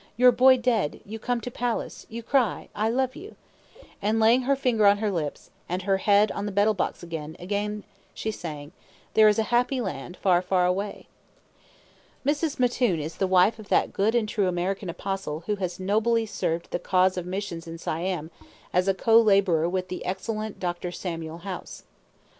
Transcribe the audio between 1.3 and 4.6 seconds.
to palace; you cry I love you"; and laying her